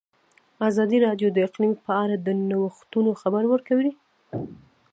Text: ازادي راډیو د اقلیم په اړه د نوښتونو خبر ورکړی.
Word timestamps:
ازادي 0.69 0.97
راډیو 1.05 1.27
د 1.33 1.37
اقلیم 1.47 1.73
په 1.85 1.91
اړه 2.03 2.15
د 2.19 2.27
نوښتونو 2.49 3.11
خبر 3.21 3.43
ورکړی. 3.51 3.91